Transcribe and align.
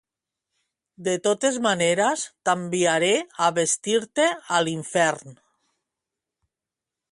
De 1.07 1.11
totes 1.27 1.59
maneres 1.65 2.23
t'enviaré 2.49 3.11
a 3.47 3.51
vestir-te 3.59 4.27
a 4.59 4.65
l'infern. 4.69 5.39